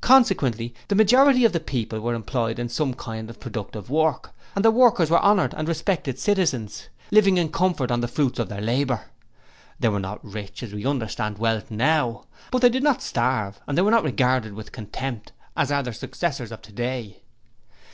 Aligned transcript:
Consequently 0.00 0.72
the 0.88 0.94
majority 0.94 1.44
of 1.44 1.52
the 1.52 1.60
people 1.60 2.00
were 2.00 2.14
employed 2.14 2.58
in 2.58 2.70
some 2.70 2.94
kind 2.94 3.28
of 3.28 3.38
productive 3.38 3.90
work, 3.90 4.34
and 4.56 4.64
the 4.64 4.70
workers 4.70 5.10
were 5.10 5.20
honoured 5.20 5.52
and 5.52 5.68
respected 5.68 6.18
citizens, 6.18 6.88
living 7.10 7.36
in 7.36 7.50
comfort 7.52 7.90
on 7.90 8.00
the 8.00 8.08
fruits 8.08 8.38
of 8.38 8.48
their 8.48 8.62
labour. 8.62 9.10
They 9.78 9.88
were 9.90 10.00
not 10.00 10.24
rich 10.24 10.62
as 10.62 10.72
we 10.72 10.86
understand 10.86 11.36
wealth 11.36 11.70
now, 11.70 12.24
but 12.50 12.62
they 12.62 12.70
did 12.70 12.82
not 12.82 13.02
starve 13.02 13.60
and 13.66 13.76
they 13.76 13.82
were 13.82 13.90
not 13.90 14.04
regarded 14.04 14.54
with 14.54 14.72
contempt, 14.72 15.32
as 15.54 15.70
are 15.70 15.82
their 15.82 15.92
successors 15.92 16.50
of 16.50 16.62
today. 16.62 17.20